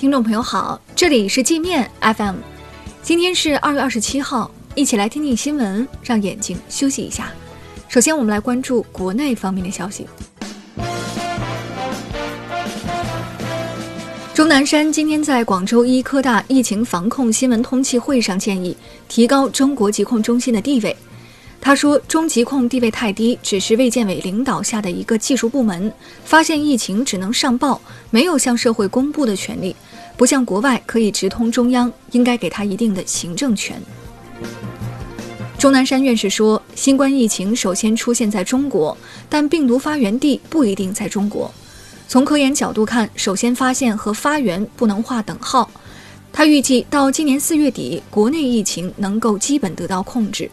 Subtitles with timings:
[0.00, 2.36] 听众朋友好，这里是界面 FM，
[3.02, 7.30] 今天是二月二十七号，一起来听听新闻，让眼睛休息一下。
[7.86, 10.06] 首先，我们来关注国内方面的消息。
[14.32, 18.74] 钟南山今天在广州医科大疫情防控新闻通气会上建议
[19.06, 20.96] 提高中国疾控中心的地位。
[21.62, 25.92] 他说，中疾控地位太低，只是卫健委领导下的一个技术部门，
[26.24, 27.78] 发现疫情只能上报，
[28.08, 29.76] 没有向社会公布的权利，
[30.20, 33.80] 不像国外可以直通中央，应该给他一定的行政权。
[35.58, 38.94] 钟南山院士说，新冠疫情首先出现在中国，
[39.30, 41.50] 但病毒发源地不一定在中国。
[42.06, 45.70] 从科研角度看，首先发现和发源不能划等号。
[46.30, 50.50] 他预计到今年四月底，国内疫情能够基本得到控制。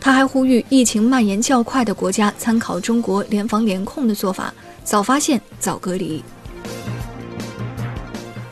[0.00, 6.20] 他还呼吁疫情蔓延较快的国家参考中国联防联控的做法，早发现早隔离。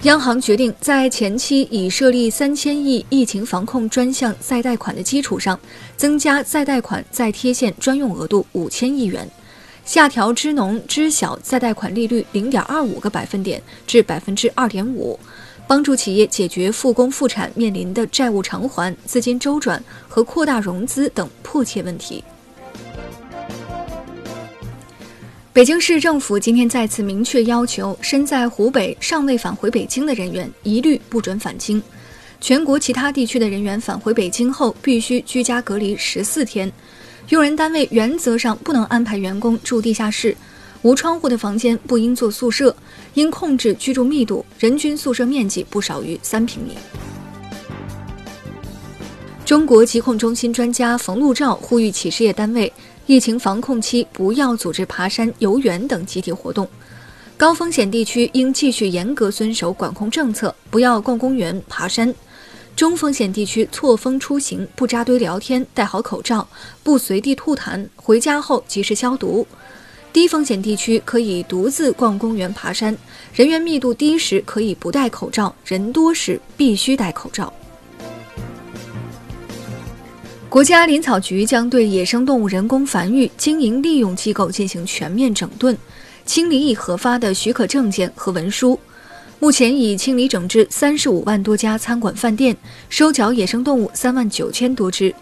[0.03, 5.59] 央行决定在前期已设立三千亿疫情防控专项再贷款的基础上，
[5.97, 9.31] 增加再贷款再贴现专用额度五千亿元，
[9.85, 15.17] 下调支农支小再贷款利率零点二五个百分点至百分之二点五。
[15.69, 22.23] 帮助企业解决复工复产面临的债务偿还、资金周转和扩大融资等迫切问题。
[25.55, 31.81] 北京市政府今天再次明确要求，身在湖北尚未返回北京的人员一律不准返京。
[32.41, 36.73] 全国其他地区的人员返回北京后，必须居家隔离十四天。
[37.29, 40.35] 用人单位原则上不能安排员工住地下室。
[40.81, 42.75] 无窗户的房间不应做宿舍，
[43.13, 46.71] 应控制居住密度，人均宿舍面积不少于三平米。
[49.45, 52.73] 中国疾控中心专家冯路照呼吁企事业单位，
[53.07, 56.69] 疫情防控期不要组织爬山、游园等集体活动，
[57.37, 62.13] 高风险地区应继续严格遵守管控政策，不要逛公园、爬山；
[62.77, 66.47] 中风险地区错峰出行，不扎堆聊天，戴好口罩，
[66.85, 69.47] 不随地吐痰，回家后及时消毒。
[70.13, 72.97] 低风险地区可以独自逛公园、爬山，
[73.35, 77.53] 人员密度低时可以不戴口罩，人多时必须戴口罩。
[80.53, 85.75] 国家林草局将对野生动物人工繁育、经营利用机构进行全面整顿，
[86.27, 88.79] 清理已核发的许可证件和文书。
[89.39, 92.55] 目前已清理整治三十五万多家餐馆、饭店，
[92.91, 95.15] 收缴野生动物三万九千多只。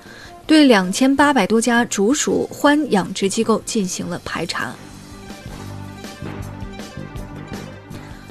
[0.48, 4.74] 对两千八百多家竹鼠獾养殖机构进行了排查。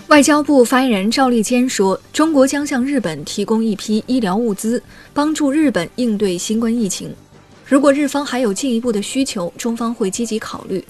[0.09, 4.81] 外交部发言人赵立坚说：“中国将向日本提供一批医疗物资，
[5.13, 7.13] 帮助日本应对新冠疫情。
[7.63, 10.83] 如果日方还有进一步的需求，中方会积极考虑。”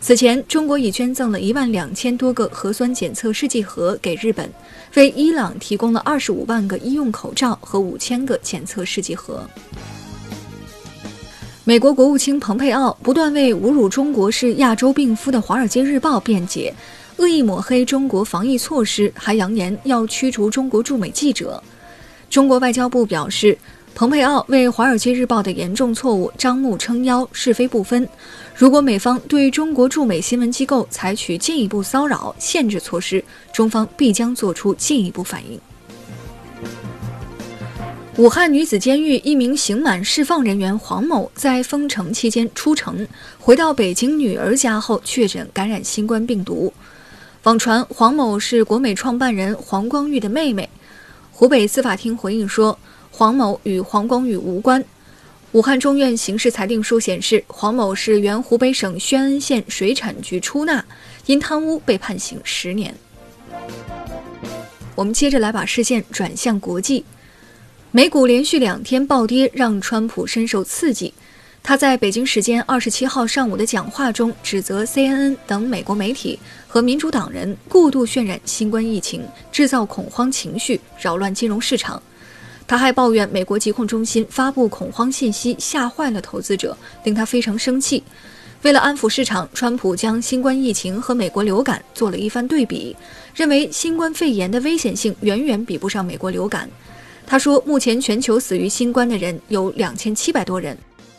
[0.00, 4.50] 此前，中国已捐赠了一万两千多个核酸检测试剂盒给日本，
[4.94, 9.46] 为伊朗提供了二十五万个医用口罩和五千个检测试剂盒。
[11.66, 16.74] 美国国务卿蓬佩奥不断为侮辱中国是亚洲病夫的《华尔街日报》辩解，
[17.16, 21.62] 恶意抹黑中国防疫措施，还扬言要驱逐中国驻美记者。
[22.28, 23.56] 中国外交部表示，
[23.94, 28.08] 蓬佩奥为《华尔街日报》的严重错误张目撑腰，是非不分。
[28.56, 35.60] 如果美方对中国驻美新闻机构采取进一步骚扰、限制措施，中方必将作出进一步反应。
[38.16, 43.06] 武汉女子监狱一名刑满释放人员黄某在封城期间出城，
[43.38, 46.72] 回到北京女儿家后确诊感染新冠病毒。
[47.44, 50.66] 网传黄某是国美创办人黄光裕的妹妹。
[51.30, 52.78] 湖北司法厅回应说，
[53.10, 54.82] 黄某与黄光裕无关。
[55.52, 60.82] 武汉中院刑事裁定书显示，黄某是原湖北省宣恩县水产局出纳，
[61.26, 62.94] 因贪污被判刑十年。
[64.94, 67.04] 我们接着来把视线转向国际。
[67.90, 71.12] 美股连续两天暴跌，让川普深受刺激。
[71.66, 76.38] 他在北京时间二十七号上午的讲话中，指责 CNN 等美国媒体
[76.68, 82.00] 和民主党人过度渲染新冠疫情，制造恐慌情绪，扰乱金融市场。
[82.66, 88.04] 他还抱怨美国疾控中心发布恐慌信息，吓坏了投资者，令他非常生气。
[88.60, 92.94] 为了安抚市场，川普将新冠疫情和美国流感做了一番对比，
[93.34, 96.68] 认为新冠肺炎的危险性远远比不上美国流感。
[97.26, 100.76] 他说，目前全球死于新冠的人有两千七百多人，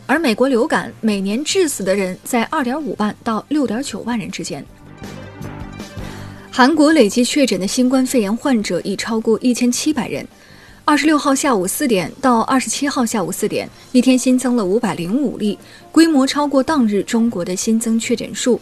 [0.08, 4.64] 而美国流感每年致死的人在二点五万到六点九万人之间。
[6.52, 10.26] 韩国累计确诊的新冠肺炎患者已超过一千七百人。
[10.86, 15.58] 二十六号下午四点到二十七号下午四点，一天新增了五百零五例，
[15.92, 18.62] 规模超过当日中国的新增确诊数。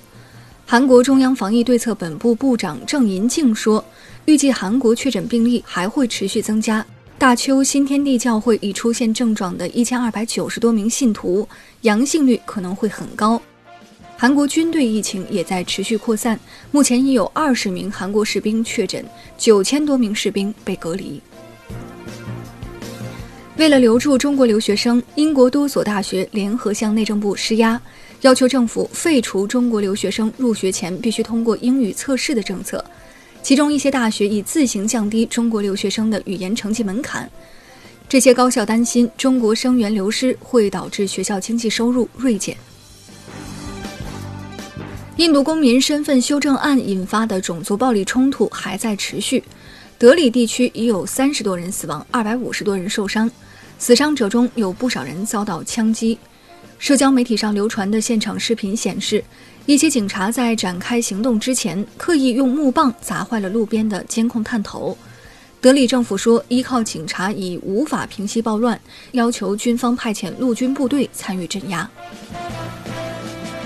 [0.66, 3.84] 韩国中央防疫对策本部部长郑银静说，
[4.24, 6.86] 预计韩国确诊病例还会持续增加。
[7.24, 11.48] 大邱新天地教会已出现症状的一千二百九十多名信徒，
[11.84, 13.42] 阳性率可能会很高。
[14.18, 16.38] 韩国军队疫情也在持续扩散，
[16.70, 19.06] 目前已有二十名韩国士兵确诊，
[19.38, 21.22] 九千多名士兵被隔离。
[23.56, 27.82] 为了留住中国留学生，英国多所大学联合向内政部施压，
[28.20, 32.84] 要求政府废除中国留学生入学前必须通过英语测试的政策。
[33.44, 37.30] 其中一些大学已自行降低中国留学生的语言成绩门槛。
[38.08, 42.56] 这些高校担心中国生源流失会导致学校经济收入锐减。
[45.18, 49.44] 印度公民身份修正案引发的种族暴力冲突还在持续，
[49.98, 53.30] 德里地区已有三十多人死亡，二百五十多人受伤，
[53.78, 56.18] 死伤者中有不少人遭到枪击。
[56.84, 59.24] 社交媒体上流传的现场视频显示，
[59.66, 64.98] 一些警察在展开行动之前，刻意用木棒砸坏了路边的监控探头。
[65.62, 68.78] 德里政府说，依靠警察已无法平息暴乱，
[69.14, 71.90] 要求军方派遣陆军部队参与镇压。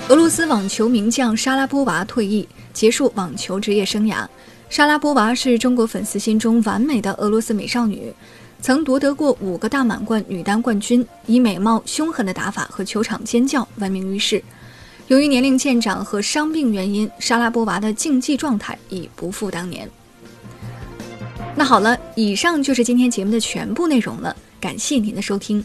[0.08, 4.24] 俄罗斯网球名将莎拉波娃退役，结束网球职业生涯。
[4.70, 8.12] 莎拉波娃是中国粉丝心中完美的俄罗斯美少女，
[8.60, 14.42] 曾夺得过五个大满贯女单冠军，以美貌、凶狠的打法和球场尖叫闻名于世。
[15.06, 19.88] 由于年龄渐长和伤病原因，莎拉波娃的竞技状态已不复当年。
[21.56, 25.64] 那好了，以上就是今天节目的全部内容了，感谢您的收听。